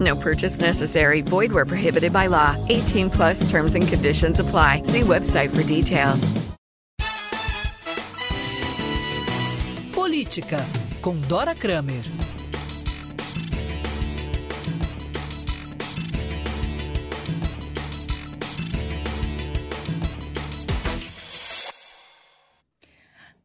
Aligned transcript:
No 0.00 0.16
purchase 0.16 0.58
necessary. 0.60 1.20
Void 1.20 1.52
where 1.52 1.66
prohibited 1.66 2.12
by 2.12 2.26
law. 2.26 2.56
18 2.68 3.10
plus 3.10 3.50
terms 3.50 3.74
and 3.74 3.86
conditions 3.86 4.40
apply. 4.40 4.82
See 4.84 5.02
website 5.02 5.50
for 5.54 5.62
details. 5.62 6.32
Política, 9.92 10.64
com 11.00 11.20
Dora 11.28 11.54
Kramer. 11.54 12.29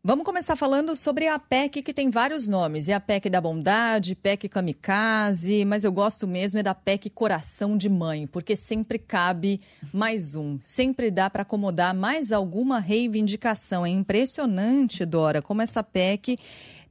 Vamos 0.08 0.24
começar 0.24 0.56
falando 0.56 0.96
sobre 0.96 1.28
a 1.28 1.40
PEC 1.40 1.82
que 1.82 1.92
tem 1.92 2.12
vários 2.12 2.48
nomes. 2.48 2.88
É 2.88 2.94
a 2.94 3.00
PEC 3.00 3.28
da 3.28 3.42
bondade, 3.42 4.14
PEC 4.14 4.48
kamikaze, 4.48 5.66
mas 5.66 5.84
eu 5.84 5.92
gosto 5.92 6.28
mesmo 6.28 6.60
é 6.60 6.62
da 6.62 6.76
PEC 6.76 7.10
coração 7.10 7.76
de 7.76 7.90
mãe, 7.90 8.28
porque 8.28 8.56
sempre 8.56 9.00
cabe 9.00 9.60
mais 9.92 10.36
um. 10.36 10.60
Sempre 10.62 11.10
dá 11.10 11.28
para 11.28 11.42
acomodar 11.42 11.96
mais 11.96 12.32
alguma 12.32 12.78
reivindicação. 12.78 13.84
É 13.84 13.90
impressionante, 13.90 15.04
Dora, 15.06 15.42
como 15.42 15.64
essa 15.64 15.82
PEC 15.82 16.38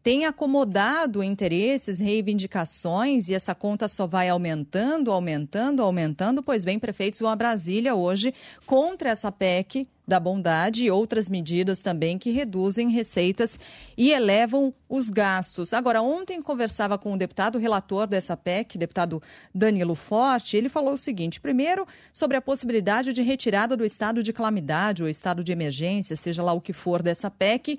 tem 0.04 0.26
acomodado 0.26 1.22
interesses, 1.22 1.98
reivindicações 1.98 3.30
e 3.30 3.34
essa 3.34 3.54
conta 3.54 3.88
só 3.88 4.06
vai 4.06 4.28
aumentando, 4.28 5.10
aumentando, 5.10 5.82
aumentando. 5.82 6.42
Pois 6.42 6.62
bem, 6.62 6.78
prefeitos 6.78 7.20
vão 7.20 7.30
a 7.30 7.36
Brasília 7.36 7.94
hoje 7.94 8.34
contra 8.66 9.08
essa 9.08 9.32
PEC 9.32 9.88
da 10.06 10.20
bondade 10.20 10.84
e 10.84 10.90
outras 10.90 11.26
medidas 11.30 11.80
também 11.80 12.18
que 12.18 12.30
reduzem 12.30 12.90
receitas 12.90 13.58
e 13.96 14.12
elevam 14.12 14.74
os 14.90 15.08
gastos. 15.08 15.72
Agora, 15.72 16.02
ontem 16.02 16.42
conversava 16.42 16.98
com 16.98 17.14
o 17.14 17.16
deputado 17.16 17.58
relator 17.58 18.06
dessa 18.06 18.36
PEC, 18.36 18.76
deputado 18.76 19.22
Danilo 19.54 19.94
Forte, 19.94 20.54
ele 20.54 20.68
falou 20.68 20.92
o 20.92 20.98
seguinte: 20.98 21.40
primeiro, 21.40 21.88
sobre 22.12 22.36
a 22.36 22.42
possibilidade 22.42 23.14
de 23.14 23.22
retirada 23.22 23.74
do 23.74 23.86
estado 23.86 24.22
de 24.22 24.34
calamidade 24.34 25.02
ou 25.02 25.08
estado 25.08 25.42
de 25.42 25.50
emergência, 25.50 26.14
seja 26.14 26.42
lá 26.42 26.52
o 26.52 26.60
que 26.60 26.74
for 26.74 27.02
dessa 27.02 27.30
PEC 27.30 27.78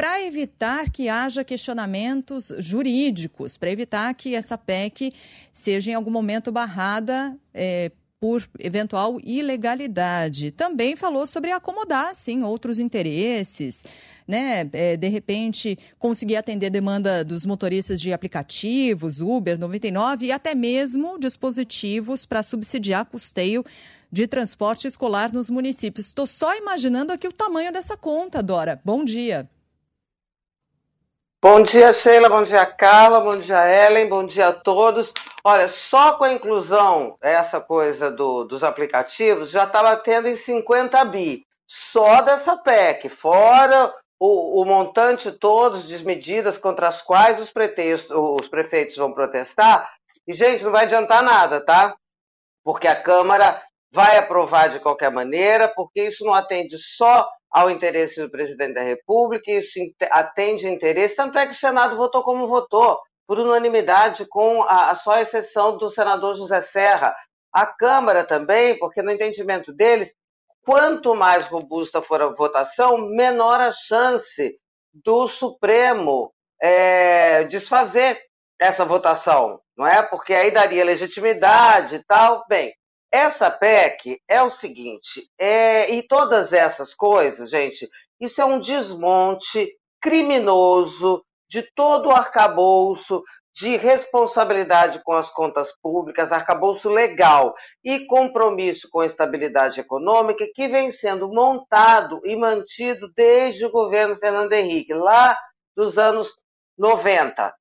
para 0.00 0.22
evitar 0.22 0.88
que 0.88 1.10
haja 1.10 1.44
questionamentos 1.44 2.50
jurídicos, 2.58 3.58
para 3.58 3.70
evitar 3.70 4.14
que 4.14 4.34
essa 4.34 4.56
PEC 4.56 5.12
seja 5.52 5.90
em 5.90 5.94
algum 5.94 6.10
momento 6.10 6.50
barrada 6.50 7.36
é, 7.52 7.92
por 8.18 8.48
eventual 8.58 9.20
ilegalidade. 9.22 10.52
Também 10.52 10.96
falou 10.96 11.26
sobre 11.26 11.52
acomodar, 11.52 12.14
sim, 12.14 12.42
outros 12.42 12.78
interesses. 12.78 13.84
Né, 14.26 14.70
é, 14.72 14.96
de 14.96 15.08
repente 15.08 15.76
conseguir 15.98 16.36
atender 16.36 16.70
demanda 16.70 17.22
dos 17.22 17.44
motoristas 17.44 18.00
de 18.00 18.10
aplicativos, 18.10 19.20
Uber, 19.20 19.58
99 19.58 20.26
e 20.26 20.32
até 20.32 20.54
mesmo 20.54 21.18
dispositivos 21.18 22.24
para 22.24 22.42
subsidiar 22.42 23.04
custeio 23.04 23.62
de 24.10 24.26
transporte 24.26 24.86
escolar 24.86 25.30
nos 25.30 25.50
municípios. 25.50 26.06
Estou 26.06 26.26
só 26.26 26.56
imaginando 26.56 27.12
aqui 27.12 27.28
o 27.28 27.32
tamanho 27.32 27.70
dessa 27.70 27.98
conta, 27.98 28.42
Dora. 28.42 28.80
Bom 28.82 29.04
dia. 29.04 29.46
Bom 31.42 31.62
dia, 31.62 31.90
Sheila, 31.94 32.28
bom 32.28 32.42
dia, 32.42 32.66
Carla, 32.66 33.18
bom 33.18 33.34
dia, 33.34 33.66
Ellen, 33.66 34.10
bom 34.10 34.26
dia 34.26 34.48
a 34.48 34.52
todos. 34.52 35.10
Olha, 35.42 35.68
só 35.68 36.12
com 36.12 36.24
a 36.24 36.32
inclusão, 36.34 37.16
essa 37.18 37.58
coisa 37.58 38.10
do, 38.10 38.44
dos 38.44 38.62
aplicativos, 38.62 39.50
já 39.50 39.64
está 39.64 39.82
batendo 39.82 40.28
em 40.28 40.36
50 40.36 41.02
bi, 41.06 41.46
só 41.66 42.20
dessa 42.20 42.58
PEC, 42.58 43.08
fora 43.08 43.90
o, 44.18 44.60
o 44.60 44.66
montante 44.66 45.32
todos 45.32 45.88
de 45.88 46.04
medidas 46.04 46.58
contra 46.58 46.88
as 46.88 47.00
quais 47.00 47.40
os, 47.40 47.50
pretextos, 47.50 48.14
os 48.14 48.46
prefeitos 48.46 48.96
vão 48.98 49.10
protestar. 49.10 49.90
E, 50.28 50.34
gente, 50.34 50.62
não 50.62 50.70
vai 50.70 50.84
adiantar 50.84 51.22
nada, 51.22 51.58
tá? 51.58 51.96
Porque 52.62 52.86
a 52.86 52.94
Câmara 52.94 53.62
vai 53.92 54.18
aprovar 54.18 54.68
de 54.68 54.80
qualquer 54.80 55.10
maneira, 55.10 55.68
porque 55.68 56.02
isso 56.04 56.24
não 56.24 56.34
atende 56.34 56.76
só 56.78 57.28
ao 57.50 57.68
interesse 57.68 58.20
do 58.20 58.30
presidente 58.30 58.74
da 58.74 58.82
República, 58.82 59.50
isso 59.50 59.78
atende 60.10 60.68
interesse, 60.68 61.16
tanto 61.16 61.38
é 61.38 61.46
que 61.46 61.52
o 61.52 61.58
Senado 61.58 61.96
votou 61.96 62.22
como 62.22 62.46
votou, 62.46 62.98
por 63.26 63.38
unanimidade, 63.38 64.26
com 64.26 64.62
a, 64.62 64.90
a 64.90 64.94
só 64.96 65.20
exceção 65.20 65.78
do 65.78 65.88
senador 65.88 66.34
José 66.34 66.60
Serra. 66.60 67.14
A 67.52 67.64
Câmara 67.64 68.26
também, 68.26 68.76
porque 68.76 69.02
no 69.02 69.12
entendimento 69.12 69.72
deles, 69.72 70.12
quanto 70.64 71.14
mais 71.14 71.48
robusta 71.48 72.02
for 72.02 72.20
a 72.20 72.26
votação, 72.26 72.98
menor 72.98 73.60
a 73.60 73.70
chance 73.70 74.58
do 74.92 75.28
Supremo 75.28 76.32
é, 76.60 77.44
desfazer 77.44 78.20
essa 78.58 78.84
votação, 78.84 79.60
não 79.76 79.86
é? 79.86 80.02
Porque 80.02 80.34
aí 80.34 80.50
daria 80.50 80.84
legitimidade 80.84 81.96
e 81.96 82.04
tal. 82.04 82.44
Bem, 82.48 82.72
essa 83.10 83.50
PEC 83.50 84.20
é 84.28 84.42
o 84.42 84.50
seguinte, 84.50 85.28
é, 85.38 85.90
e 85.90 86.02
todas 86.02 86.52
essas 86.52 86.94
coisas, 86.94 87.50
gente, 87.50 87.88
isso 88.20 88.40
é 88.40 88.44
um 88.44 88.60
desmonte 88.60 89.76
criminoso 90.00 91.24
de 91.48 91.62
todo 91.74 92.08
o 92.08 92.12
arcabouço 92.12 93.22
de 93.52 93.76
responsabilidade 93.76 95.02
com 95.02 95.12
as 95.12 95.28
contas 95.28 95.72
públicas, 95.82 96.32
arcabouço 96.32 96.88
legal 96.88 97.52
e 97.84 98.06
compromisso 98.06 98.88
com 98.90 99.00
a 99.00 99.06
estabilidade 99.06 99.80
econômica 99.80 100.46
que 100.54 100.68
vem 100.68 100.90
sendo 100.90 101.28
montado 101.28 102.20
e 102.24 102.36
mantido 102.36 103.10
desde 103.14 103.66
o 103.66 103.70
governo 103.70 104.14
Fernando 104.16 104.52
Henrique, 104.52 104.94
lá 104.94 105.36
dos 105.76 105.98
anos 105.98 106.32
90, 106.78 107.52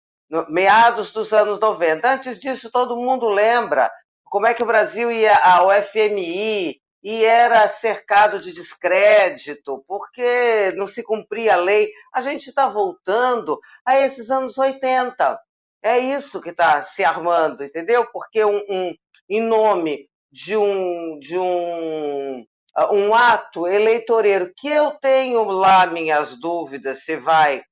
meados 0.48 1.12
dos 1.12 1.34
anos 1.34 1.60
90. 1.60 2.08
Antes 2.08 2.40
disso, 2.40 2.72
todo 2.72 2.96
mundo 2.96 3.28
lembra 3.28 3.92
como 4.30 4.48
é 4.48 4.54
que 4.54 4.64
o 4.64 4.68
Brasil 4.68 5.12
ia 5.12 5.36
ao 5.38 5.70
FMI 5.72 6.80
e 7.02 7.24
era 7.24 7.68
cercado 7.68 8.42
de 8.42 8.52
descrédito, 8.52 9.84
porque 9.88 10.74
não 10.76 10.88
se 10.88 11.02
cumpria 11.02 11.54
a 11.54 11.58
lei. 11.58 11.92
A 12.14 12.22
gente 12.22 12.48
está 12.48 12.68
voltando 12.68 13.60
a 13.86 13.98
esses 14.00 14.30
anos 14.30 14.58
80. 14.58 15.40
É 15.82 15.98
isso 15.98 16.42
que 16.42 16.50
está 16.50 16.82
se 16.82 17.04
armando, 17.04 17.64
entendeu? 17.64 18.06
Porque 18.12 18.44
um, 18.44 18.58
um, 18.70 18.94
em 19.30 19.42
nome 19.42 20.10
de 20.32 20.58
um, 20.58 21.18
de 21.20 21.38
um, 21.38 22.46
um 22.92 23.14
ato 23.14 23.66
eleitoreiro 23.66 24.52
que 24.56 24.68
eu 24.68 24.92
tenho 24.92 25.44
lá 25.46 25.86
minhas 25.86 26.36
dúvidas 26.38 27.04
se 27.04 27.16
vai 27.16 27.64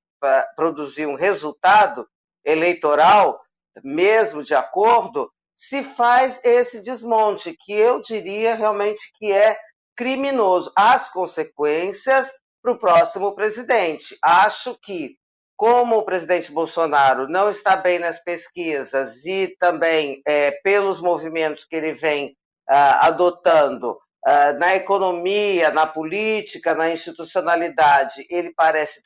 produzir 0.55 1.05
um 1.05 1.15
resultado 1.15 2.07
eleitoral, 2.45 3.39
mesmo 3.83 4.41
de 4.41 4.55
acordo, 4.55 5.29
se 5.57 5.81
faz 5.81 6.39
esse 6.43 6.83
desmonte, 6.83 7.57
que 7.59 7.73
eu 7.73 7.99
diria 7.99 8.53
realmente 8.53 9.11
que 9.17 9.31
é 9.31 9.57
criminoso. 9.95 10.71
As 10.75 11.11
consequências 11.11 12.31
para 12.61 12.73
o 12.73 12.77
próximo 12.77 13.33
presidente. 13.33 14.15
Acho 14.23 14.77
que, 14.79 15.15
como 15.55 15.97
o 15.97 16.05
presidente 16.05 16.51
Bolsonaro 16.51 17.27
não 17.27 17.49
está 17.49 17.75
bem 17.75 17.97
nas 17.97 18.23
pesquisas 18.23 19.25
e 19.25 19.55
também 19.59 20.21
é, 20.27 20.51
pelos 20.63 21.01
movimentos 21.01 21.65
que 21.65 21.75
ele 21.75 21.93
vem 21.93 22.37
uh, 22.69 23.01
adotando 23.01 23.93
uh, 23.93 24.59
na 24.59 24.75
economia, 24.75 25.71
na 25.71 25.87
política, 25.87 26.75
na 26.75 26.91
institucionalidade, 26.91 28.27
ele 28.29 28.53
parece 28.55 29.01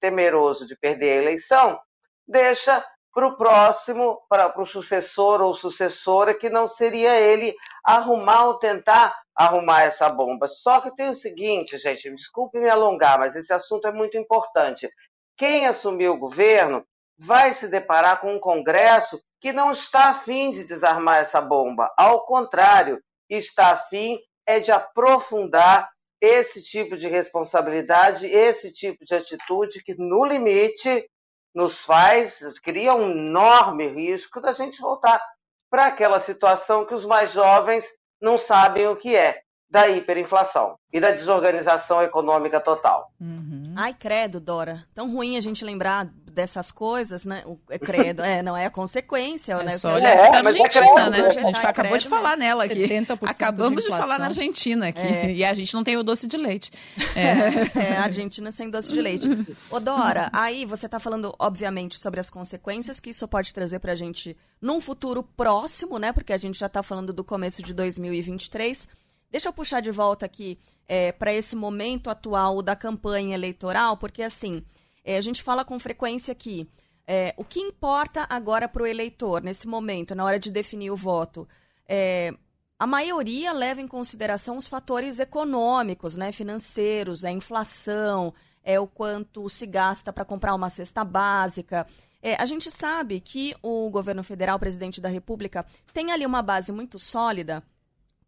temeroso 0.00 0.66
de 0.66 0.76
perder 0.76 1.12
a 1.12 1.22
eleição, 1.22 1.78
deixa 2.26 2.84
para 3.12 3.26
o 3.26 3.36
próximo, 3.36 4.22
para 4.28 4.60
o 4.60 4.64
sucessor 4.64 5.40
ou 5.42 5.54
sucessora, 5.54 6.36
que 6.36 6.48
não 6.48 6.66
seria 6.66 7.18
ele 7.20 7.54
arrumar 7.84 8.46
ou 8.46 8.58
tentar 8.58 9.14
arrumar 9.34 9.82
essa 9.82 10.08
bomba. 10.08 10.46
Só 10.48 10.80
que 10.80 10.94
tem 10.94 11.08
o 11.08 11.14
seguinte, 11.14 11.76
gente, 11.78 12.10
desculpe 12.14 12.58
me 12.58 12.70
alongar, 12.70 13.18
mas 13.18 13.36
esse 13.36 13.52
assunto 13.52 13.86
é 13.86 13.92
muito 13.92 14.16
importante. 14.16 14.88
Quem 15.36 15.66
assumiu 15.66 16.14
o 16.14 16.18
governo 16.18 16.84
vai 17.18 17.52
se 17.52 17.68
deparar 17.68 18.20
com 18.20 18.34
um 18.34 18.40
Congresso 18.40 19.20
que 19.40 19.52
não 19.52 19.70
está 19.70 20.10
afim 20.10 20.50
de 20.50 20.64
desarmar 20.64 21.18
essa 21.18 21.40
bomba. 21.40 21.92
Ao 21.96 22.24
contrário, 22.24 23.02
está 23.28 23.70
afim 23.70 24.18
é 24.46 24.58
de 24.58 24.72
aprofundar 24.72 25.90
esse 26.20 26.62
tipo 26.62 26.96
de 26.96 27.08
responsabilidade, 27.08 28.26
esse 28.26 28.72
tipo 28.72 29.04
de 29.04 29.14
atitude 29.14 29.82
que, 29.82 29.94
no 29.94 30.24
limite, 30.24 31.08
nos 31.54 31.84
faz, 31.84 32.42
cria 32.62 32.94
um 32.94 33.10
enorme 33.10 33.86
risco 33.88 34.40
da 34.40 34.52
gente 34.52 34.80
voltar 34.80 35.22
para 35.70 35.86
aquela 35.86 36.18
situação 36.18 36.84
que 36.84 36.94
os 36.94 37.04
mais 37.04 37.32
jovens 37.32 37.84
não 38.20 38.38
sabem 38.38 38.86
o 38.86 38.96
que 38.96 39.16
é, 39.16 39.42
da 39.70 39.88
hiperinflação 39.88 40.76
e 40.92 41.00
da 41.00 41.10
desorganização 41.10 42.02
econômica 42.02 42.60
total. 42.60 43.10
Uhum. 43.18 43.62
Ai, 43.74 43.94
credo, 43.94 44.38
Dora. 44.38 44.84
Tão 44.94 45.10
ruim 45.10 45.36
a 45.36 45.40
gente 45.40 45.64
lembrar 45.64 46.12
dessas 46.32 46.72
coisas, 46.72 47.24
né? 47.24 47.42
O 47.46 47.58
é 47.68 47.78
credo, 47.80 48.22
é, 48.22 48.42
não 48.42 48.56
é 48.56 48.66
a 48.66 48.70
consequência, 48.70 49.52
é 49.52 49.62
né? 49.62 49.78
Só 49.78 49.94
olhar 49.94 50.10
é, 50.10 50.28
pra 50.28 50.48
Argentina, 50.48 51.06
é 51.06 51.10
né? 51.10 51.26
A 51.26 51.30
gente 51.30 51.58
acabou 51.58 51.90
credo, 51.90 52.02
de 52.02 52.08
falar 52.08 52.36
né? 52.36 52.46
nela 52.46 52.64
aqui. 52.64 52.88
Acabamos 53.26 53.84
de, 53.84 53.90
de, 53.90 53.96
falar 53.96 54.18
na 54.18 54.26
Argentina 54.26 54.88
aqui. 54.88 55.06
É. 55.06 55.32
E 55.32 55.44
a 55.44 55.54
gente 55.54 55.72
não 55.74 55.84
tem 55.84 55.96
o 55.96 56.02
doce 56.02 56.26
de 56.26 56.36
leite. 56.36 56.70
É, 57.14 57.92
é 57.92 57.96
a 57.98 58.04
Argentina 58.04 58.50
sem 58.50 58.70
doce 58.70 58.90
de 58.90 59.00
leite. 59.00 59.28
Ô, 59.70 59.78
Dora, 59.78 60.30
aí 60.32 60.64
você 60.64 60.88
tá 60.88 60.98
falando, 60.98 61.34
obviamente, 61.38 61.98
sobre 61.98 62.20
as 62.20 62.30
consequências 62.30 63.00
que 63.00 63.10
isso 63.10 63.28
pode 63.28 63.52
trazer 63.52 63.80
pra 63.80 63.94
gente 63.94 64.34
num 64.60 64.80
futuro 64.80 65.22
próximo, 65.22 65.98
né? 65.98 66.10
Porque 66.10 66.32
a 66.32 66.38
gente 66.38 66.58
já 66.58 66.70
tá 66.70 66.82
falando 66.82 67.12
do 67.12 67.22
começo 67.22 67.62
de 67.62 67.74
2023. 67.74 68.88
Deixa 69.30 69.48
eu 69.48 69.52
puxar 69.52 69.80
de 69.80 69.90
volta 69.90 70.24
aqui 70.24 70.58
é, 70.88 71.12
para 71.12 71.32
esse 71.32 71.56
momento 71.56 72.10
atual 72.10 72.60
da 72.62 72.76
campanha 72.76 73.34
eleitoral, 73.34 73.96
porque 73.96 74.22
assim, 74.22 74.62
é, 75.04 75.16
a 75.16 75.20
gente 75.20 75.42
fala 75.42 75.64
com 75.64 75.78
frequência 75.78 76.34
que 76.34 76.68
é, 77.06 77.34
o 77.36 77.44
que 77.44 77.60
importa 77.60 78.26
agora 78.30 78.68
para 78.68 78.82
o 78.82 78.86
eleitor, 78.86 79.42
nesse 79.42 79.66
momento, 79.66 80.14
na 80.14 80.24
hora 80.24 80.38
de 80.38 80.50
definir 80.50 80.90
o 80.90 80.96
voto, 80.96 81.48
é, 81.88 82.32
a 82.78 82.86
maioria 82.86 83.52
leva 83.52 83.80
em 83.80 83.88
consideração 83.88 84.56
os 84.56 84.68
fatores 84.68 85.18
econômicos, 85.18 86.16
né, 86.16 86.32
financeiros, 86.32 87.24
a 87.24 87.30
inflação, 87.30 88.32
é 88.64 88.78
o 88.78 88.86
quanto 88.86 89.48
se 89.48 89.66
gasta 89.66 90.12
para 90.12 90.24
comprar 90.24 90.54
uma 90.54 90.70
cesta 90.70 91.04
básica. 91.04 91.86
É, 92.22 92.36
a 92.36 92.46
gente 92.46 92.70
sabe 92.70 93.20
que 93.20 93.54
o 93.62 93.90
governo 93.90 94.22
federal, 94.22 94.58
presidente 94.58 95.00
da 95.00 95.08
República, 95.08 95.66
tem 95.92 96.12
ali 96.12 96.24
uma 96.24 96.42
base 96.42 96.72
muito 96.72 96.98
sólida 96.98 97.62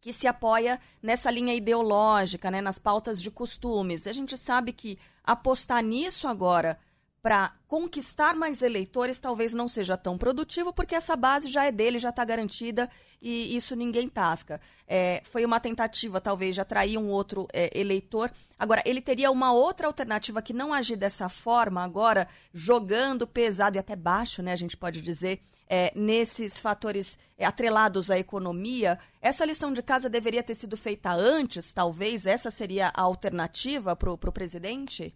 que 0.05 0.13
se 0.13 0.27
apoia 0.27 0.79
nessa 1.03 1.31
linha 1.31 1.55
ideológica, 1.55 2.51
né, 2.51 2.61
nas 2.61 2.79
pautas 2.79 3.23
de 3.23 3.31
costumes. 3.31 4.07
A 4.07 4.13
gente 4.13 4.37
sabe 4.37 4.71
que 4.71 4.99
apostar 5.25 5.83
nisso 5.83 6.29
agora 6.29 6.79
para 7.23 7.55
conquistar 7.67 8.35
mais 8.35 8.61
eleitores 8.61 9.19
talvez 9.19 9.55
não 9.55 9.67
seja 9.67 9.97
tão 9.97 10.19
produtivo, 10.19 10.75
porque 10.75 10.95
essa 10.95 11.17
base 11.17 11.49
já 11.49 11.65
é 11.65 11.73
dele, 11.73 11.99
já 11.99 12.11
está 12.11 12.23
garantida 12.23 12.87
e 13.19 13.57
isso 13.57 13.75
ninguém 13.75 14.07
tasca. 14.07 14.61
É, 14.87 15.23
foi 15.25 15.43
uma 15.43 15.59
tentativa, 15.59 16.21
talvez, 16.21 16.55
de 16.55 16.61
atrair 16.61 16.99
um 16.99 17.09
outro 17.09 17.49
é, 17.51 17.71
eleitor. 17.73 18.31
Agora, 18.59 18.83
ele 18.85 19.01
teria 19.01 19.31
uma 19.31 19.55
outra 19.55 19.87
alternativa 19.87 20.43
que 20.43 20.53
não 20.53 20.75
agir 20.75 20.97
dessa 20.97 21.31
forma, 21.31 21.83
agora 21.83 22.29
jogando 22.53 23.27
pesado 23.27 23.79
e 23.79 23.81
até 23.81 23.97
baixo, 23.97 24.43
né, 24.43 24.53
a 24.53 24.57
gente 24.57 24.77
pode 24.77 25.01
dizer, 25.01 25.41
é, 25.69 25.93
nesses 25.95 26.59
fatores 26.59 27.19
é, 27.39 27.45
atrelados 27.45 28.11
à 28.11 28.19
economia, 28.19 28.99
essa 29.21 29.45
lição 29.45 29.73
de 29.73 29.83
casa 29.83 30.09
deveria 30.09 30.43
ter 30.43 30.55
sido 30.55 30.77
feita 30.77 31.11
antes, 31.13 31.73
talvez? 31.73 32.27
Essa 32.27 32.51
seria 32.51 32.93
a 32.95 33.03
alternativa 33.03 33.97
para 33.97 34.11
o 34.11 34.33
presidente? 34.33 35.15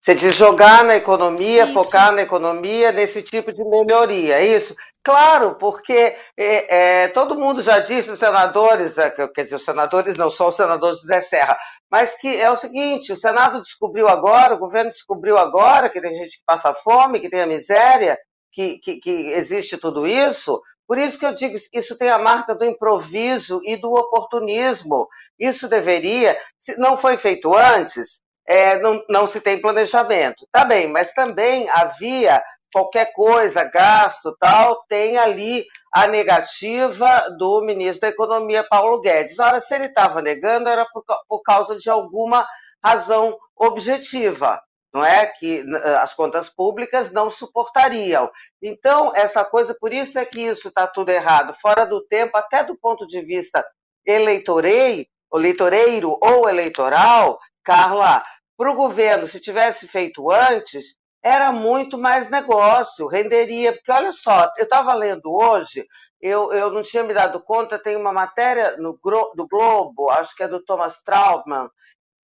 Você 0.00 0.14
diz 0.14 0.34
jogar 0.34 0.84
na 0.84 0.96
economia, 0.96 1.64
isso. 1.64 1.72
focar 1.72 2.12
na 2.12 2.22
economia, 2.22 2.92
nesse 2.92 3.22
tipo 3.22 3.52
de 3.52 3.64
melhoria, 3.64 4.36
é 4.36 4.46
isso? 4.46 4.76
Claro, 5.02 5.54
porque 5.54 6.16
é, 6.36 7.04
é, 7.04 7.08
todo 7.08 7.38
mundo 7.38 7.62
já 7.62 7.78
disse, 7.78 8.10
os 8.10 8.18
senadores, 8.18 8.98
é, 8.98 9.10
quer 9.10 9.42
dizer, 9.42 9.56
os 9.56 9.64
senadores 9.64 10.16
não 10.16 10.30
são 10.30 10.48
os 10.48 10.56
senadores 10.56 11.00
José 11.00 11.20
Serra, 11.20 11.58
mas 11.90 12.16
que 12.18 12.38
é 12.38 12.50
o 12.50 12.56
seguinte, 12.56 13.12
o 13.12 13.16
Senado 13.16 13.62
descobriu 13.62 14.06
agora, 14.06 14.54
o 14.54 14.58
governo 14.58 14.90
descobriu 14.90 15.38
agora 15.38 15.88
que 15.88 16.00
tem 16.00 16.12
gente 16.12 16.38
que 16.38 16.44
passa 16.44 16.74
fome, 16.74 17.20
que 17.20 17.30
tem 17.30 17.40
a 17.40 17.46
miséria, 17.46 18.18
que, 18.52 18.78
que, 18.78 18.96
que 18.96 19.10
existe 19.10 19.76
tudo 19.76 20.06
isso. 20.06 20.60
Por 20.86 20.96
isso 20.96 21.18
que 21.18 21.26
eu 21.26 21.34
digo, 21.34 21.56
isso 21.72 21.98
tem 21.98 22.08
a 22.08 22.18
marca 22.18 22.54
do 22.54 22.64
improviso 22.64 23.60
e 23.64 23.76
do 23.76 23.92
oportunismo. 23.92 25.06
Isso 25.38 25.68
deveria, 25.68 26.38
se 26.58 26.78
não 26.78 26.96
foi 26.96 27.16
feito 27.16 27.54
antes, 27.54 28.22
é, 28.46 28.78
não, 28.80 29.04
não 29.08 29.26
se 29.26 29.40
tem 29.40 29.60
planejamento. 29.60 30.46
Tá 30.50 30.64
bem, 30.64 30.88
mas 30.88 31.12
também 31.12 31.68
havia 31.68 32.42
qualquer 32.72 33.12
coisa, 33.12 33.64
gasto, 33.64 34.34
tal, 34.38 34.82
tem 34.88 35.18
ali 35.18 35.64
a 35.92 36.06
negativa 36.06 37.28
do 37.38 37.62
ministro 37.62 38.02
da 38.02 38.08
Economia, 38.08 38.66
Paulo 38.66 39.00
Guedes. 39.00 39.38
Ora, 39.38 39.60
se 39.60 39.74
ele 39.74 39.86
estava 39.86 40.22
negando, 40.22 40.68
era 40.68 40.86
por, 40.86 41.04
por 41.28 41.42
causa 41.42 41.76
de 41.76 41.90
alguma 41.90 42.46
razão 42.82 43.36
objetiva 43.56 44.60
não 44.92 45.04
é 45.04 45.26
que 45.26 45.60
eh, 45.60 45.96
as 45.96 46.14
contas 46.14 46.48
públicas 46.48 47.10
não 47.12 47.30
suportariam. 47.30 48.30
Então, 48.62 49.12
essa 49.14 49.44
coisa, 49.44 49.76
por 49.78 49.92
isso 49.92 50.18
é 50.18 50.24
que 50.24 50.40
isso 50.40 50.68
está 50.68 50.86
tudo 50.86 51.10
errado, 51.10 51.54
fora 51.60 51.84
do 51.84 52.00
tempo, 52.06 52.36
até 52.36 52.64
do 52.64 52.76
ponto 52.76 53.06
de 53.06 53.20
vista 53.20 53.64
eleitorei, 54.06 55.06
eleitoreiro 55.32 56.18
ou 56.20 56.48
eleitoral, 56.48 57.38
Carla, 57.62 58.22
para 58.56 58.70
o 58.70 58.74
governo, 58.74 59.26
se 59.26 59.38
tivesse 59.38 59.86
feito 59.86 60.30
antes, 60.30 60.98
era 61.22 61.52
muito 61.52 61.98
mais 61.98 62.30
negócio, 62.30 63.06
renderia, 63.06 63.72
porque 63.72 63.92
olha 63.92 64.12
só, 64.12 64.50
eu 64.56 64.64
estava 64.64 64.94
lendo 64.94 65.30
hoje, 65.30 65.86
eu, 66.20 66.52
eu 66.52 66.70
não 66.70 66.82
tinha 66.82 67.02
me 67.02 67.12
dado 67.12 67.40
conta, 67.40 67.78
tem 67.78 67.96
uma 67.96 68.12
matéria 68.12 68.76
no, 68.78 68.98
do 69.34 69.46
Globo, 69.48 70.10
acho 70.10 70.34
que 70.34 70.42
é 70.42 70.48
do 70.48 70.64
Thomas 70.64 71.02
Trautmann, 71.02 71.68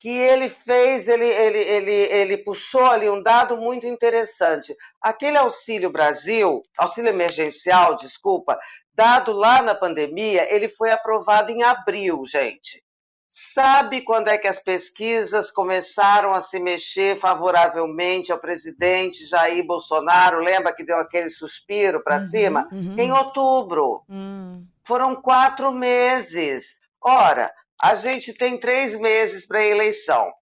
que 0.05 0.11
ele 0.11 0.51
fez, 0.51 1.09
ele, 1.09 1.25
ele, 1.25 1.59
ele, 1.61 1.91
ele 1.91 2.37
puxou 2.37 2.85
ali 2.85 3.09
um 3.09 3.23
dado 3.23 3.57
muito 3.57 3.87
interessante. 3.87 4.77
Aquele 5.01 5.39
Auxílio 5.39 5.89
Brasil, 5.89 6.63
auxílio 6.77 7.09
emergencial, 7.09 7.97
desculpa, 7.97 8.59
dado 8.93 9.33
lá 9.33 9.63
na 9.63 9.75
pandemia, 9.75 10.47
ele 10.55 10.69
foi 10.69 10.91
aprovado 10.91 11.51
em 11.51 11.63
abril, 11.63 12.23
gente. 12.27 12.85
Sabe 13.31 14.03
quando 14.03 14.29
é 14.29 14.37
que 14.37 14.47
as 14.47 14.59
pesquisas 14.59 15.51
começaram 15.51 16.35
a 16.35 16.43
se 16.43 16.61
mexer 16.61 17.19
favoravelmente 17.19 18.31
ao 18.31 18.39
presidente 18.39 19.25
Jair 19.25 19.65
Bolsonaro? 19.65 20.39
Lembra 20.39 20.75
que 20.75 20.85
deu 20.85 20.99
aquele 20.99 21.31
suspiro 21.31 22.05
para 22.05 22.17
uhum, 22.17 22.21
cima? 22.21 22.69
Uhum. 22.71 22.95
Em 22.99 23.11
outubro. 23.11 24.03
Uhum. 24.07 24.67
Foram 24.85 25.17
quatro 25.17 25.73
meses. 25.73 26.79
Ora, 27.01 27.51
a 27.81 27.95
gente 27.95 28.33
tem 28.33 28.59
três 28.59 28.99
meses 28.99 29.47
para 29.47 29.59
a 29.59 29.67
eleição. 29.67 30.33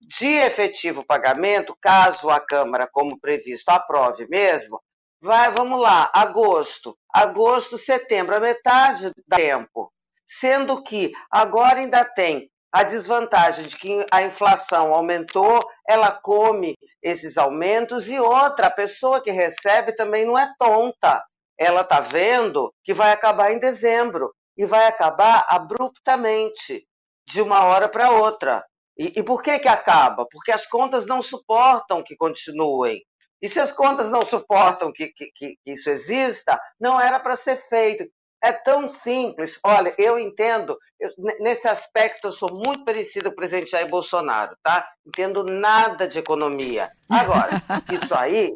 De 0.00 0.26
efetivo 0.26 1.04
pagamento, 1.04 1.76
caso 1.80 2.28
a 2.28 2.40
Câmara, 2.40 2.88
como 2.90 3.18
previsto, 3.20 3.68
aprove 3.70 4.26
mesmo, 4.28 4.80
vai, 5.20 5.52
vamos 5.52 5.80
lá, 5.80 6.10
agosto, 6.12 6.96
agosto, 7.12 7.78
setembro, 7.78 8.34
a 8.34 8.40
metade 8.40 9.10
do 9.10 9.22
tempo. 9.28 9.92
Sendo 10.26 10.82
que 10.82 11.12
agora 11.30 11.78
ainda 11.78 12.04
tem 12.04 12.50
a 12.72 12.82
desvantagem 12.82 13.66
de 13.66 13.76
que 13.76 14.04
a 14.10 14.22
inflação 14.22 14.94
aumentou, 14.94 15.60
ela 15.86 16.10
come 16.10 16.74
esses 17.02 17.36
aumentos, 17.36 18.08
e 18.08 18.18
outra, 18.18 18.68
a 18.68 18.70
pessoa 18.70 19.22
que 19.22 19.30
recebe 19.30 19.94
também 19.94 20.24
não 20.24 20.38
é 20.38 20.52
tonta. 20.58 21.22
Ela 21.58 21.82
está 21.82 22.00
vendo 22.00 22.72
que 22.82 22.94
vai 22.94 23.12
acabar 23.12 23.52
em 23.52 23.58
dezembro 23.58 24.32
e 24.56 24.66
vai 24.66 24.86
acabar 24.86 25.46
abruptamente, 25.48 26.86
de 27.26 27.40
uma 27.40 27.64
hora 27.64 27.88
para 27.88 28.10
outra. 28.10 28.64
E, 28.98 29.20
e, 29.20 29.22
por 29.22 29.42
que, 29.42 29.58
que 29.58 29.68
acaba? 29.68 30.26
Porque 30.30 30.52
as 30.52 30.66
contas 30.66 31.06
não 31.06 31.22
suportam 31.22 32.02
que 32.02 32.16
continuem. 32.16 33.02
E 33.40 33.48
se 33.48 33.58
as 33.58 33.72
contas 33.72 34.10
não 34.10 34.24
suportam 34.24 34.92
que, 34.92 35.08
que, 35.08 35.30
que 35.34 35.56
isso 35.66 35.90
exista, 35.90 36.60
não 36.78 37.00
era 37.00 37.18
para 37.18 37.36
ser 37.36 37.56
feito. 37.56 38.04
É 38.44 38.52
tão 38.52 38.88
simples. 38.88 39.58
Olha, 39.64 39.94
eu 39.96 40.18
entendo, 40.18 40.76
eu, 40.98 41.10
nesse 41.40 41.68
aspecto 41.68 42.28
eu 42.28 42.32
sou 42.32 42.48
muito 42.52 42.84
parecido 42.84 43.28
com 43.28 43.32
o 43.32 43.36
presidente 43.36 43.70
Jair 43.70 43.88
Bolsonaro, 43.88 44.56
tá? 44.62 44.86
Entendo 45.06 45.44
nada 45.44 46.08
de 46.08 46.18
economia. 46.18 46.90
Agora, 47.08 47.50
isso 47.90 48.14
aí 48.14 48.52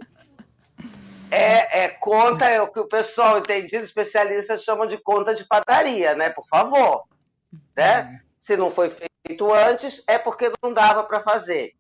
é, 1.31 1.85
é, 1.85 1.89
conta, 1.89 2.49
é 2.49 2.61
o 2.61 2.71
que 2.71 2.81
o 2.81 2.89
pessoal 2.89 3.39
entendido, 3.39 3.85
especialistas 3.85 4.63
chamam 4.63 4.87
de 4.87 4.99
conta 4.99 5.35
de 5.35 5.45
padaria, 5.45 6.15
né? 6.15 6.31
Por 6.31 6.47
favor. 6.47 7.05
Né? 7.77 8.21
Se 8.39 8.57
não 8.57 8.71
foi 8.71 8.91
feito 8.91 9.53
antes, 9.53 10.03
é 10.07 10.19
porque 10.19 10.53
não 10.63 10.73
dava 10.73 11.03
para 11.05 11.21
fazer. 11.21 11.75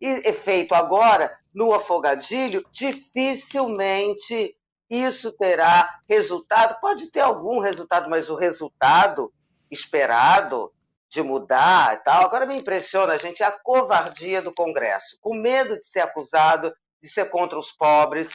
E 0.00 0.32
feito 0.32 0.74
agora, 0.74 1.36
no 1.54 1.72
afogadilho, 1.72 2.64
dificilmente 2.72 4.56
isso 4.90 5.32
terá 5.32 6.00
resultado. 6.08 6.80
Pode 6.80 7.10
ter 7.10 7.20
algum 7.20 7.60
resultado, 7.60 8.10
mas 8.10 8.28
o 8.28 8.34
resultado 8.34 9.32
esperado 9.70 10.72
de 11.08 11.22
mudar 11.22 11.94
e 11.94 11.96
tal. 11.98 12.24
Agora 12.24 12.46
me 12.46 12.56
impressiona, 12.56 13.16
gente, 13.16 13.42
a 13.42 13.52
covardia 13.52 14.42
do 14.42 14.52
Congresso, 14.52 15.18
com 15.20 15.34
medo 15.34 15.78
de 15.78 15.86
ser 15.86 16.00
acusado 16.00 16.74
de 17.02 17.08
ser 17.08 17.30
contra 17.30 17.58
os 17.58 17.72
pobres, 17.72 18.30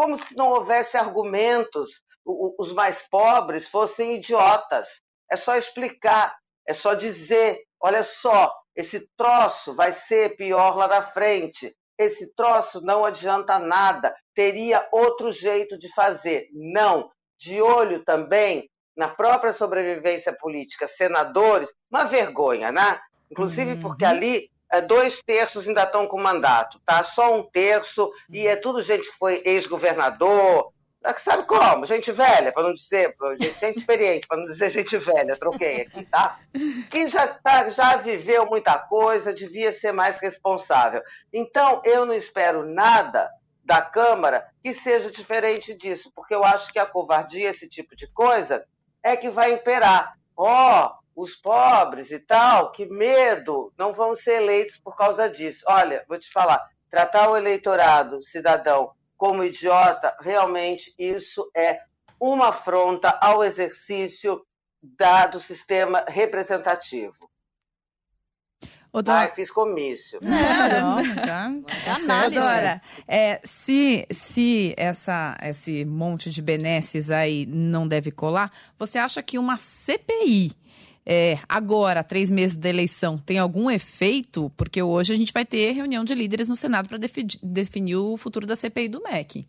como 0.00 0.16
se 0.16 0.34
não 0.34 0.48
houvesse 0.48 0.96
argumentos, 0.96 2.02
os 2.24 2.72
mais 2.72 3.06
pobres 3.10 3.68
fossem 3.68 4.16
idiotas. 4.16 4.88
É 5.30 5.36
só 5.36 5.56
explicar, 5.56 6.34
é 6.66 6.72
só 6.72 6.94
dizer, 6.94 7.58
olha 7.78 8.02
só, 8.02 8.50
esse 8.74 9.06
troço 9.14 9.74
vai 9.74 9.92
ser 9.92 10.36
pior 10.36 10.74
lá 10.74 10.88
na 10.88 11.02
frente. 11.02 11.70
Esse 11.98 12.34
troço 12.34 12.80
não 12.80 13.04
adianta 13.04 13.58
nada, 13.58 14.16
teria 14.34 14.88
outro 14.90 15.30
jeito 15.30 15.76
de 15.78 15.92
fazer. 15.92 16.48
Não, 16.54 17.10
de 17.38 17.60
olho 17.60 18.02
também 18.02 18.70
na 18.96 19.08
própria 19.08 19.52
sobrevivência 19.52 20.32
política, 20.32 20.86
senadores, 20.86 21.70
uma 21.90 22.04
vergonha, 22.04 22.72
né? 22.72 22.98
Inclusive 23.30 23.72
uhum. 23.72 23.80
porque 23.80 24.06
ali 24.06 24.46
é, 24.46 24.48
dois 24.78 25.22
terços 25.22 25.66
ainda 25.66 25.84
estão 25.84 26.06
com 26.06 26.20
mandato, 26.20 26.78
tá? 26.84 27.02
Só 27.02 27.34
um 27.34 27.42
terço, 27.42 28.12
e 28.30 28.46
é 28.46 28.54
tudo 28.54 28.82
gente 28.82 29.10
que 29.10 29.16
foi 29.16 29.40
ex-governador, 29.44 30.70
é 31.02 31.14
sabe 31.14 31.44
como? 31.44 31.86
Gente 31.86 32.12
velha, 32.12 32.52
para 32.52 32.62
não 32.62 32.74
dizer, 32.74 33.16
gente, 33.40 33.58
gente 33.58 33.78
experiente, 33.78 34.26
para 34.26 34.36
não 34.36 34.44
dizer 34.44 34.68
gente 34.68 34.98
velha, 34.98 35.34
troquei 35.34 35.80
aqui, 35.80 36.04
tá? 36.04 36.38
Que 36.90 37.06
já, 37.06 37.26
tá, 37.26 37.70
já 37.70 37.96
viveu 37.96 38.44
muita 38.44 38.78
coisa, 38.78 39.32
devia 39.32 39.72
ser 39.72 39.92
mais 39.92 40.20
responsável. 40.20 41.02
Então, 41.32 41.80
eu 41.84 42.04
não 42.04 42.12
espero 42.12 42.66
nada 42.66 43.30
da 43.64 43.80
Câmara 43.80 44.46
que 44.62 44.74
seja 44.74 45.10
diferente 45.10 45.74
disso, 45.74 46.12
porque 46.14 46.34
eu 46.34 46.44
acho 46.44 46.70
que 46.70 46.78
a 46.78 46.84
covardia, 46.84 47.48
esse 47.48 47.66
tipo 47.66 47.96
de 47.96 48.06
coisa, 48.08 48.66
é 49.02 49.16
que 49.16 49.30
vai 49.30 49.54
imperar. 49.54 50.14
Ó, 50.36 50.86
oh, 50.86 50.99
os 51.14 51.34
pobres 51.34 52.10
e 52.10 52.18
tal, 52.18 52.72
que 52.72 52.86
medo, 52.86 53.72
não 53.76 53.92
vão 53.92 54.14
ser 54.14 54.42
eleitos 54.42 54.78
por 54.78 54.96
causa 54.96 55.28
disso. 55.28 55.64
Olha, 55.68 56.04
vou 56.08 56.18
te 56.18 56.30
falar, 56.30 56.66
tratar 56.88 57.30
o 57.30 57.36
eleitorado, 57.36 58.20
cidadão, 58.20 58.92
como 59.16 59.44
idiota, 59.44 60.16
realmente 60.20 60.94
isso 60.98 61.50
é 61.54 61.80
uma 62.18 62.48
afronta 62.48 63.18
ao 63.20 63.44
exercício 63.44 64.44
da, 64.82 65.26
do 65.26 65.38
sistema 65.38 66.04
representativo. 66.08 67.30
Odora... 68.92 69.20
Ai, 69.20 69.30
fiz 69.30 69.50
comício. 69.50 70.18
Não, 70.20 70.96
não, 70.96 71.62
tá, 71.62 71.96
tá 72.06 72.26
Odora, 72.26 72.82
é, 73.06 73.40
se, 73.44 74.04
se 74.10 74.74
essa, 74.76 75.36
esse 75.42 75.84
monte 75.84 76.28
de 76.28 76.42
benesses 76.42 77.10
aí 77.10 77.46
não 77.46 77.86
deve 77.86 78.10
colar, 78.10 78.50
você 78.76 78.98
acha 78.98 79.22
que 79.22 79.38
uma 79.38 79.56
CPI 79.56 80.52
é, 81.12 81.40
agora, 81.48 82.04
três 82.04 82.30
meses 82.30 82.56
da 82.56 82.68
eleição, 82.68 83.18
tem 83.18 83.36
algum 83.36 83.68
efeito? 83.68 84.48
Porque 84.56 84.80
hoje 84.80 85.12
a 85.12 85.16
gente 85.16 85.32
vai 85.32 85.44
ter 85.44 85.72
reunião 85.72 86.04
de 86.04 86.14
líderes 86.14 86.48
no 86.48 86.54
Senado 86.54 86.88
para 86.88 86.98
defi 86.98 87.26
definir 87.42 87.96
o 87.96 88.16
futuro 88.16 88.46
da 88.46 88.54
CPI 88.54 88.88
do 88.88 89.02
MEC. 89.02 89.44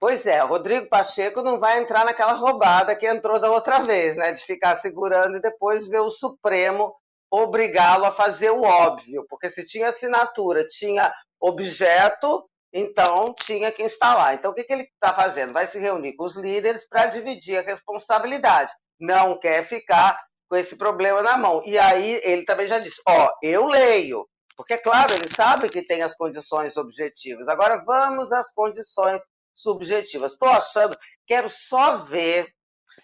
Pois 0.00 0.24
é, 0.24 0.40
Rodrigo 0.40 0.88
Pacheco 0.88 1.42
não 1.42 1.60
vai 1.60 1.82
entrar 1.82 2.06
naquela 2.06 2.32
roubada 2.32 2.96
que 2.96 3.06
entrou 3.06 3.38
da 3.38 3.50
outra 3.50 3.80
vez, 3.80 4.16
né? 4.16 4.32
De 4.32 4.42
ficar 4.42 4.74
segurando 4.76 5.36
e 5.36 5.42
depois 5.42 5.86
ver 5.86 6.00
o 6.00 6.10
Supremo 6.10 6.94
obrigá-lo 7.30 8.06
a 8.06 8.12
fazer 8.12 8.48
o 8.48 8.62
óbvio, 8.62 9.26
porque 9.28 9.50
se 9.50 9.66
tinha 9.66 9.90
assinatura, 9.90 10.66
tinha 10.66 11.12
objeto, 11.38 12.48
então 12.72 13.34
tinha 13.34 13.70
que 13.70 13.82
instalar. 13.82 14.32
Então 14.32 14.50
o 14.50 14.54
que, 14.54 14.64
que 14.64 14.72
ele 14.72 14.84
está 14.84 15.12
fazendo? 15.12 15.52
Vai 15.52 15.66
se 15.66 15.78
reunir 15.78 16.14
com 16.14 16.24
os 16.24 16.36
líderes 16.36 16.88
para 16.88 17.04
dividir 17.04 17.58
a 17.58 17.62
responsabilidade. 17.62 18.72
Não 18.98 19.38
quer 19.38 19.64
ficar 19.64 20.18
com 20.48 20.56
esse 20.56 20.76
problema 20.76 21.22
na 21.22 21.36
mão. 21.36 21.62
E 21.64 21.78
aí 21.78 22.20
ele 22.24 22.44
também 22.44 22.66
já 22.66 22.78
disse: 22.78 23.00
Ó, 23.06 23.28
eu 23.42 23.66
leio. 23.66 24.28
Porque, 24.56 24.76
claro, 24.76 25.14
ele 25.14 25.28
sabe 25.28 25.68
que 25.68 25.84
tem 25.84 26.02
as 26.02 26.14
condições 26.14 26.76
objetivas. 26.76 27.46
Agora 27.46 27.84
vamos 27.84 28.32
às 28.32 28.52
condições 28.52 29.22
subjetivas. 29.54 30.32
Estou 30.32 30.48
achando, 30.48 30.96
quero 31.26 31.48
só 31.48 31.96
ver 31.98 32.48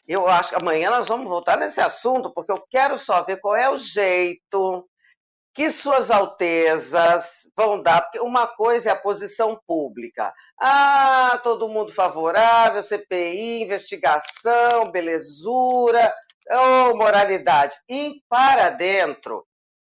eu 0.06 0.28
acho 0.28 0.50
que 0.50 0.56
amanhã 0.56 0.90
nós 0.90 1.08
vamos 1.08 1.28
voltar 1.28 1.56
nesse 1.56 1.80
assunto, 1.80 2.30
porque 2.30 2.52
eu 2.52 2.62
quero 2.70 2.98
só 2.98 3.22
ver 3.22 3.40
qual 3.40 3.56
é 3.56 3.70
o 3.70 3.78
jeito 3.78 4.86
que 5.54 5.70
suas 5.70 6.10
altezas 6.10 7.48
vão 7.56 7.80
dar, 7.80 8.02
porque 8.02 8.18
uma 8.18 8.46
coisa 8.46 8.90
é 8.90 8.92
a 8.92 9.00
posição 9.00 9.58
pública. 9.66 10.34
Ah, 10.60 11.38
todo 11.44 11.68
mundo 11.68 11.92
favorável, 11.92 12.82
CPI, 12.82 13.62
investigação, 13.62 14.90
belezura, 14.90 16.12
oh, 16.50 16.96
moralidade. 16.96 17.76
E 17.88 18.20
para 18.28 18.70
dentro, 18.70 19.46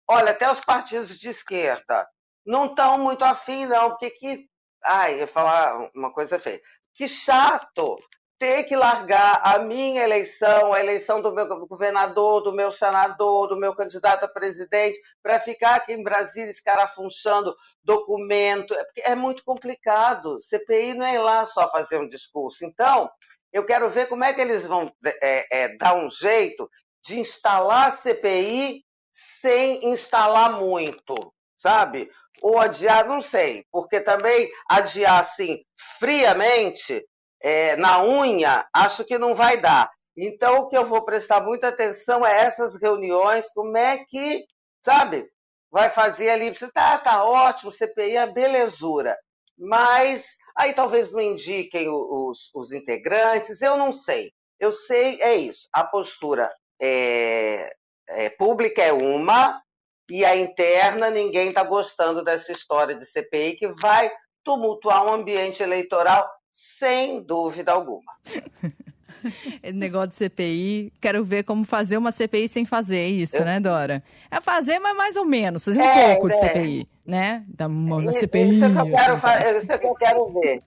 olha, 0.08 0.30
até 0.30 0.50
os 0.50 0.60
partidos 0.60 1.18
de 1.18 1.28
esquerda 1.28 2.08
não 2.44 2.66
estão 2.66 2.98
muito 2.98 3.22
afim, 3.22 3.66
não, 3.66 3.90
porque 3.90 4.10
que. 4.10 4.46
Ai, 4.82 5.14
eu 5.14 5.18
ia 5.18 5.26
falar 5.26 5.90
uma 5.94 6.10
coisa 6.10 6.38
feia. 6.38 6.60
Que 6.94 7.06
chato! 7.06 7.98
Ter 8.40 8.64
que 8.64 8.74
largar 8.74 9.42
a 9.44 9.58
minha 9.58 10.02
eleição, 10.02 10.72
a 10.72 10.80
eleição 10.80 11.20
do 11.20 11.30
meu 11.30 11.46
governador, 11.66 12.40
do 12.40 12.54
meu 12.54 12.72
senador, 12.72 13.46
do 13.48 13.56
meu 13.58 13.74
candidato 13.74 14.24
a 14.24 14.28
presidente, 14.28 14.98
para 15.22 15.38
ficar 15.38 15.74
aqui 15.74 15.92
em 15.92 16.02
Brasília 16.02 16.50
escarafunchando 16.50 17.54
documento. 17.84 18.72
É, 18.72 19.12
é 19.12 19.14
muito 19.14 19.44
complicado. 19.44 20.40
CPI 20.40 20.94
não 20.94 21.04
é 21.04 21.16
ir 21.16 21.18
lá 21.18 21.44
só 21.44 21.70
fazer 21.70 21.98
um 21.98 22.08
discurso. 22.08 22.64
Então, 22.64 23.10
eu 23.52 23.66
quero 23.66 23.90
ver 23.90 24.08
como 24.08 24.24
é 24.24 24.32
que 24.32 24.40
eles 24.40 24.66
vão 24.66 24.90
é, 25.04 25.64
é, 25.64 25.76
dar 25.76 25.94
um 25.96 26.08
jeito 26.08 26.66
de 27.04 27.20
instalar 27.20 27.88
a 27.88 27.90
CPI 27.90 28.82
sem 29.12 29.86
instalar 29.86 30.58
muito, 30.58 31.14
sabe? 31.58 32.10
Ou 32.40 32.58
adiar, 32.58 33.06
não 33.06 33.20
sei, 33.20 33.66
porque 33.70 34.00
também 34.00 34.48
adiar 34.66 35.20
assim 35.20 35.58
friamente 35.98 37.04
é, 37.42 37.76
na 37.76 38.02
unha, 38.02 38.66
acho 38.74 39.04
que 39.04 39.18
não 39.18 39.34
vai 39.34 39.60
dar. 39.60 39.90
Então, 40.16 40.58
o 40.58 40.68
que 40.68 40.76
eu 40.76 40.86
vou 40.86 41.02
prestar 41.02 41.42
muita 41.42 41.68
atenção 41.68 42.26
é 42.26 42.40
essas 42.40 42.80
reuniões, 42.80 43.50
como 43.52 43.76
é 43.76 44.04
que, 44.04 44.44
sabe, 44.84 45.26
vai 45.70 45.88
fazer 45.88 46.30
ali. 46.30 46.54
Você 46.54 46.70
tá, 46.70 46.98
tá 46.98 47.24
ótimo, 47.24 47.72
CPI 47.72 48.16
é 48.16 48.26
belezura. 48.26 49.16
Mas 49.56 50.36
aí 50.56 50.72
talvez 50.72 51.12
não 51.12 51.20
indiquem 51.20 51.88
os, 51.88 52.50
os 52.54 52.72
integrantes, 52.72 53.62
eu 53.62 53.76
não 53.76 53.92
sei. 53.92 54.32
Eu 54.58 54.72
sei, 54.72 55.20
é 55.22 55.34
isso. 55.34 55.68
A 55.72 55.84
postura 55.84 56.50
é, 56.80 57.72
é, 58.08 58.30
pública 58.30 58.82
é 58.82 58.92
uma, 58.92 59.62
e 60.10 60.24
a 60.24 60.36
interna, 60.36 61.10
ninguém 61.10 61.50
está 61.50 61.62
gostando 61.62 62.24
dessa 62.24 62.50
história 62.52 62.96
de 62.96 63.06
CPI 63.06 63.56
que 63.56 63.68
vai 63.80 64.10
tumultuar 64.44 65.06
um 65.06 65.14
ambiente 65.14 65.62
eleitoral 65.62 66.28
sem 66.50 67.22
dúvida 67.22 67.72
alguma. 67.72 68.12
negócio 69.74 70.08
de 70.08 70.14
CPI, 70.14 70.92
quero 71.00 71.24
ver 71.24 71.44
como 71.44 71.64
fazer 71.64 71.96
uma 71.96 72.12
CPI 72.12 72.48
sem 72.48 72.66
fazer 72.66 73.06
isso, 73.08 73.36
Eu... 73.36 73.44
né, 73.44 73.60
Dora? 73.60 74.02
É 74.30 74.40
fazer, 74.40 74.78
mas 74.78 74.96
mais 74.96 75.16
ou 75.16 75.24
menos, 75.24 75.64
fazer 75.64 75.80
um 75.80 75.84
é, 75.84 76.14
pouco 76.14 76.30
é. 76.30 76.32
de 76.32 76.40
CPI, 76.40 76.86
né? 77.04 77.44
Da 77.48 77.68
mão 77.68 78.00
na 78.00 78.12
CPI. 78.12 78.48
Isso, 78.48 78.64
é 78.64 78.70
que 78.70 78.78
eu 78.78 78.86
quero, 78.86 79.14
assim, 79.14 79.58
isso 79.58 79.72
é 79.72 79.78
que 79.78 79.86
eu 79.86 79.94
quero 79.94 80.40
ver. 80.40 80.62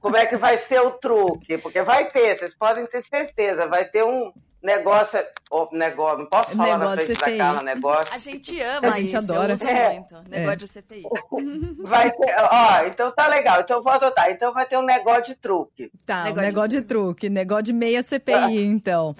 Como 0.00 0.16
é 0.16 0.26
que 0.26 0.36
vai 0.36 0.56
ser 0.56 0.80
o 0.80 0.92
truque? 0.92 1.58
Porque 1.58 1.82
vai 1.82 2.08
ter, 2.08 2.38
vocês 2.38 2.54
podem 2.54 2.86
ter 2.86 3.02
certeza, 3.02 3.66
vai 3.66 3.84
ter 3.84 4.04
um, 4.04 4.32
negócio, 4.62 5.20
oh, 5.50 5.68
negócio, 5.72 6.18
não 6.18 6.26
posso 6.26 6.56
falar 6.56 6.78
negócio 6.78 6.96
na 6.96 7.02
frente 7.02 7.20
da 7.20 7.36
Carla, 7.36 7.62
negócio. 7.62 8.14
A 8.14 8.18
gente 8.18 8.60
ama 8.60 8.88
a 8.88 8.90
gente 9.00 9.16
isso, 9.16 9.32
adora. 9.32 9.50
eu 9.50 9.54
uso 9.54 9.66
é, 9.66 9.90
muito, 9.90 10.30
negócio 10.30 10.52
é. 10.52 10.56
de 10.56 10.68
CPI. 10.68 11.02
Vai 11.82 12.10
ter, 12.12 12.36
ó, 12.38 12.86
então 12.86 13.10
tá 13.12 13.26
legal, 13.26 13.60
então 13.60 13.78
eu 13.78 13.82
vou 13.82 13.92
adotar, 13.92 14.30
então 14.30 14.52
vai 14.52 14.66
ter 14.66 14.76
um 14.76 14.82
negócio 14.82 15.24
de 15.24 15.34
truque. 15.34 15.90
Tá, 16.06 16.24
negócio 16.24 16.42
um 16.42 16.46
negócio 16.46 16.68
de, 16.68 16.80
de 16.80 16.82
truque, 16.82 17.28
negócio 17.28 17.64
de 17.64 17.72
meia 17.72 18.02
CPI, 18.02 18.34
ah. 18.34 18.50
então. 18.62 19.16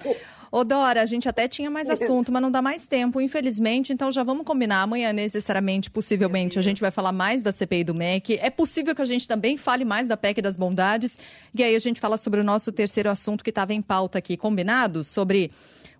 Ô, 0.55 0.63
Dora, 0.63 1.01
a 1.01 1.05
gente 1.07 1.27
até 1.27 1.47
tinha 1.47 1.67
mais 1.71 1.89
assunto, 1.89 2.31
mas 2.31 2.39
não 2.39 2.51
dá 2.51 2.61
mais 2.61 2.87
tempo, 2.87 3.19
infelizmente. 3.19 3.91
Então 3.91 4.11
já 4.11 4.21
vamos 4.21 4.45
combinar. 4.45 4.83
Amanhã, 4.83 5.11
necessariamente, 5.11 5.89
possivelmente, 5.89 6.59
a 6.59 6.61
gente 6.61 6.79
vai 6.79 6.91
falar 6.91 7.11
mais 7.11 7.41
da 7.41 7.51
CPI 7.51 7.83
do 7.83 7.95
MEC. 7.95 8.37
É 8.39 8.51
possível 8.51 8.93
que 8.93 9.01
a 9.01 9.05
gente 9.05 9.27
também 9.27 9.57
fale 9.57 9.83
mais 9.83 10.07
da 10.07 10.15
PEC 10.15 10.43
das 10.43 10.55
bondades. 10.55 11.17
E 11.55 11.63
aí 11.63 11.75
a 11.75 11.79
gente 11.79 11.99
fala 11.99 12.19
sobre 12.19 12.39
o 12.39 12.43
nosso 12.43 12.71
terceiro 12.71 13.09
assunto 13.09 13.43
que 13.43 13.49
estava 13.49 13.73
em 13.73 13.81
pauta 13.81 14.19
aqui, 14.19 14.37
combinado? 14.37 15.03
Sobre 15.03 15.49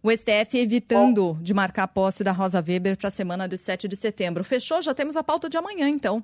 o 0.04 0.12
STF 0.12 0.56
evitando 0.60 1.36
de 1.42 1.52
marcar 1.52 1.86
a 1.86 1.88
posse 1.88 2.24
da 2.24 2.32
Rosa 2.32 2.64
Weber 2.64 2.96
para 2.96 3.08
a 3.08 3.12
semana 3.12 3.48
de 3.48 3.58
7 3.58 3.88
de 3.88 3.96
setembro. 3.96 4.44
Fechou? 4.44 4.84
Já 4.84 4.94
temos 4.94 5.18
a 5.18 5.24
pauta 5.24 5.50
de 5.50 5.58
amanhã, 5.58 5.90
então. 5.90 6.24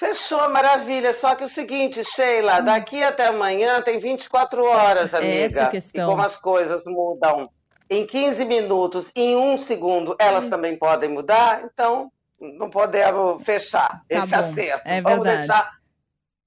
Fechou, 0.00 0.48
maravilha. 0.48 1.12
Só 1.12 1.34
que 1.34 1.44
o 1.44 1.48
seguinte, 1.48 2.02
Sheila, 2.02 2.60
hum. 2.60 2.64
daqui 2.64 3.02
até 3.02 3.26
amanhã 3.26 3.82
tem 3.82 3.98
24 3.98 4.64
horas, 4.64 5.12
amiga. 5.12 5.60
Essa 5.60 5.66
questão. 5.68 6.08
E 6.08 6.10
como 6.10 6.22
as 6.22 6.38
coisas 6.38 6.84
mudam 6.86 7.50
em 7.90 8.06
15 8.06 8.46
minutos, 8.46 9.12
em 9.14 9.36
um 9.36 9.58
segundo, 9.58 10.16
elas 10.18 10.44
Isso. 10.44 10.50
também 10.50 10.74
podem 10.74 11.10
mudar, 11.10 11.64
então 11.64 12.10
não 12.40 12.70
podemos 12.70 13.42
fechar 13.44 13.88
tá 13.88 14.04
esse 14.08 14.28
bom. 14.28 14.36
acerto. 14.36 14.82
É 14.86 15.02
Vamos 15.02 15.22
deixar 15.22 15.70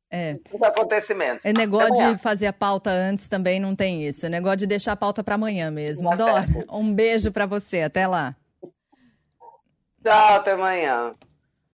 é. 0.10 0.40
os 0.52 0.62
acontecimentos. 0.64 1.46
É 1.46 1.54
negócio 1.54 1.94
de 1.94 2.18
fazer 2.18 2.48
a 2.48 2.54
pauta 2.54 2.90
antes 2.90 3.28
também 3.28 3.60
não 3.60 3.76
tem 3.76 4.04
isso. 4.04 4.26
É 4.26 4.30
negócio 4.30 4.58
de 4.58 4.68
deixar 4.68 4.94
a 4.94 4.96
pauta 4.98 5.24
para 5.24 5.36
amanhã 5.36 5.70
mesmo. 5.70 6.10
Tá 6.10 6.16
Dora, 6.16 6.46
um 6.72 6.92
beijo 6.92 7.32
para 7.32 7.46
você. 7.46 7.82
Até 7.82 8.08
lá. 8.08 8.36
Tchau, 10.04 10.38
até 10.38 10.54
amanhã. 10.54 11.14